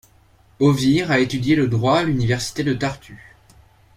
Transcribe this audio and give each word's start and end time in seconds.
Oviir 0.59 1.11
a 1.11 1.19
étudié 1.19 1.55
le 1.55 1.67
droit 1.67 1.99
à 1.99 2.03
l'université 2.03 2.63
de 2.63 2.73
Tartu. 2.73 3.35